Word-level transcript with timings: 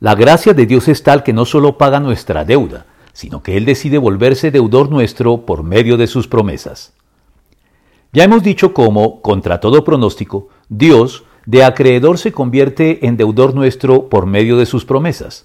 La 0.00 0.14
gracia 0.14 0.54
de 0.54 0.64
Dios 0.64 0.88
es 0.88 1.02
tal 1.02 1.22
que 1.22 1.34
no 1.34 1.44
solo 1.44 1.76
paga 1.76 2.00
nuestra 2.00 2.46
deuda, 2.46 2.86
sino 3.12 3.42
que 3.42 3.58
Él 3.58 3.66
decide 3.66 3.98
volverse 3.98 4.50
deudor 4.50 4.90
nuestro 4.90 5.44
por 5.44 5.62
medio 5.62 5.98
de 5.98 6.06
sus 6.06 6.26
promesas. 6.26 6.94
Ya 8.10 8.24
hemos 8.24 8.42
dicho 8.42 8.72
cómo, 8.72 9.20
contra 9.20 9.60
todo 9.60 9.84
pronóstico, 9.84 10.48
Dios, 10.70 11.24
de 11.44 11.64
acreedor, 11.64 12.16
se 12.16 12.32
convierte 12.32 13.06
en 13.06 13.18
deudor 13.18 13.54
nuestro 13.54 14.08
por 14.08 14.24
medio 14.24 14.56
de 14.56 14.64
sus 14.64 14.86
promesas. 14.86 15.44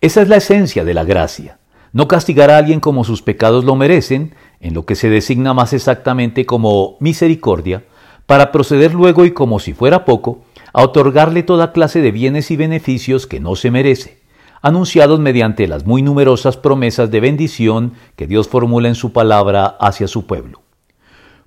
Esa 0.00 0.22
es 0.22 0.28
la 0.28 0.36
esencia 0.36 0.82
de 0.82 0.94
la 0.94 1.04
gracia. 1.04 1.58
No 1.92 2.08
castigar 2.08 2.50
a 2.50 2.56
alguien 2.56 2.80
como 2.80 3.04
sus 3.04 3.20
pecados 3.20 3.66
lo 3.66 3.76
merecen, 3.76 4.34
en 4.60 4.72
lo 4.72 4.86
que 4.86 4.94
se 4.94 5.10
designa 5.10 5.52
más 5.52 5.74
exactamente 5.74 6.46
como 6.46 6.96
misericordia, 6.98 7.84
para 8.24 8.52
proceder 8.52 8.94
luego 8.94 9.26
y 9.26 9.32
como 9.32 9.58
si 9.58 9.74
fuera 9.74 10.06
poco, 10.06 10.45
a 10.76 10.82
otorgarle 10.82 11.42
toda 11.42 11.72
clase 11.72 12.02
de 12.02 12.12
bienes 12.12 12.50
y 12.50 12.56
beneficios 12.56 13.26
que 13.26 13.40
no 13.40 13.56
se 13.56 13.70
merece, 13.70 14.20
anunciados 14.60 15.18
mediante 15.18 15.66
las 15.68 15.86
muy 15.86 16.02
numerosas 16.02 16.58
promesas 16.58 17.10
de 17.10 17.20
bendición 17.20 17.94
que 18.14 18.26
Dios 18.26 18.46
formula 18.46 18.88
en 18.88 18.94
su 18.94 19.10
palabra 19.10 19.64
hacia 19.80 20.06
su 20.06 20.26
pueblo. 20.26 20.60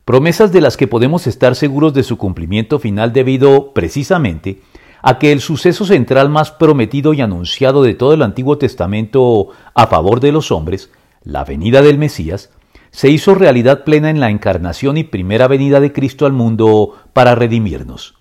Promesas 0.04 0.52
de 0.52 0.62
las 0.62 0.78
que 0.78 0.88
podemos 0.88 1.28
estar 1.28 1.54
seguros 1.54 1.94
de 1.94 2.02
su 2.02 2.18
cumplimiento 2.18 2.80
final 2.80 3.14
debido, 3.14 3.72
precisamente, 3.72 4.64
a 5.04 5.20
que 5.20 5.32
el 5.32 5.42
suceso 5.42 5.86
central 5.86 6.30
más 6.30 6.50
prometido 6.50 7.14
y 7.14 7.22
anunciado 7.22 7.84
de 7.84 7.94
todo 7.94 8.16
el 8.16 8.24
Antiguo 8.24 8.58
Testamento 8.58 9.50
a 9.76 9.86
favor 9.86 10.22
de 10.22 10.32
los 10.32 10.52
hombres, 10.52 10.90
la 11.24 11.44
venida 11.46 11.84
del 11.84 12.00
Mesías, 12.00 12.50
se 12.90 13.12
hizo 13.12 13.36
realidad 13.36 13.84
plena 13.84 14.10
en 14.10 14.20
la 14.20 14.32
encarnación 14.32 14.98
y 14.98 15.04
primera 15.04 15.48
venida 15.48 15.80
de 15.80 15.94
Cristo 15.94 16.26
al 16.26 16.34
mundo 16.34 16.96
para 17.14 17.36
redimirnos. 17.36 18.19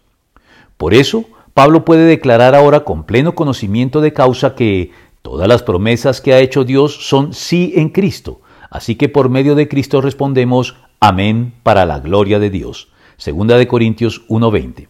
Por 0.79 0.95
eso, 0.95 1.25
Pablo 1.55 1.85
puede 1.85 2.05
declarar 2.05 2.55
ahora 2.55 2.85
con 2.85 3.03
pleno 3.03 3.35
conocimiento 3.35 4.01
de 4.01 4.13
causa 4.13 4.55
que 4.55 4.93
todas 5.23 5.49
las 5.49 5.65
promesas 5.65 6.21
que 6.21 6.33
ha 6.33 6.39
hecho 6.39 6.65
Dios 6.65 7.09
son 7.09 7.35
sí 7.35 7.73
en 7.75 7.89
Cristo, 7.89 8.41
así 8.71 8.95
que 8.95 9.09
por 9.09 9.29
medio 9.29 9.57
de 9.57 9.67
Cristo 9.67 10.01
respondemos 10.01 10.77
amén 11.01 11.53
para 11.65 11.85
la 11.85 11.99
gloria 11.99 12.39
de 12.39 12.51
Dios. 12.51 12.93
Segunda 13.17 13.59
de 13.59 13.67
Corintios 13.67 14.23
1:20. 14.29 14.87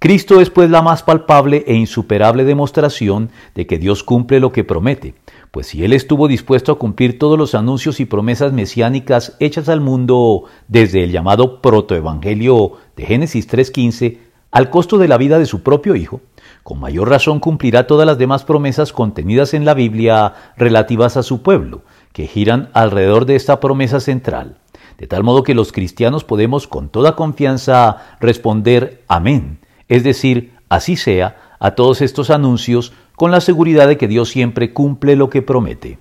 Cristo 0.00 0.40
es 0.40 0.50
pues 0.50 0.68
la 0.68 0.82
más 0.82 1.04
palpable 1.04 1.64
e 1.68 1.74
insuperable 1.74 2.42
demostración 2.44 3.30
de 3.54 3.68
que 3.68 3.78
Dios 3.78 4.02
cumple 4.02 4.40
lo 4.40 4.50
que 4.50 4.64
promete, 4.64 5.14
pues 5.52 5.68
si 5.68 5.84
Él 5.84 5.92
estuvo 5.92 6.26
dispuesto 6.26 6.72
a 6.72 6.78
cumplir 6.78 7.20
todos 7.20 7.38
los 7.38 7.54
anuncios 7.54 8.00
y 8.00 8.04
promesas 8.04 8.52
mesiánicas 8.52 9.36
hechas 9.38 9.68
al 9.68 9.80
mundo 9.80 10.44
desde 10.66 11.04
el 11.04 11.12
llamado 11.12 11.62
protoevangelio 11.62 12.72
de 12.96 13.06
Génesis 13.06 13.48
3.15 13.48 14.33
al 14.54 14.70
costo 14.70 14.98
de 14.98 15.08
la 15.08 15.18
vida 15.18 15.40
de 15.40 15.46
su 15.46 15.64
propio 15.64 15.96
Hijo, 15.96 16.20
con 16.62 16.78
mayor 16.78 17.08
razón 17.10 17.40
cumplirá 17.40 17.88
todas 17.88 18.06
las 18.06 18.18
demás 18.18 18.44
promesas 18.44 18.92
contenidas 18.92 19.52
en 19.52 19.64
la 19.64 19.74
Biblia 19.74 20.32
relativas 20.56 21.16
a 21.16 21.24
su 21.24 21.42
pueblo, 21.42 21.82
que 22.12 22.28
giran 22.28 22.70
alrededor 22.72 23.26
de 23.26 23.34
esta 23.34 23.58
promesa 23.58 23.98
central, 23.98 24.58
de 24.96 25.08
tal 25.08 25.24
modo 25.24 25.42
que 25.42 25.56
los 25.56 25.72
cristianos 25.72 26.22
podemos 26.22 26.68
con 26.68 26.88
toda 26.88 27.16
confianza 27.16 28.16
responder 28.20 29.02
amén, 29.08 29.58
es 29.88 30.04
decir, 30.04 30.52
así 30.68 30.94
sea, 30.94 31.56
a 31.58 31.72
todos 31.72 32.00
estos 32.00 32.30
anuncios 32.30 32.92
con 33.16 33.32
la 33.32 33.40
seguridad 33.40 33.88
de 33.88 33.96
que 33.96 34.06
Dios 34.06 34.28
siempre 34.28 34.72
cumple 34.72 35.16
lo 35.16 35.30
que 35.30 35.42
promete. 35.42 35.92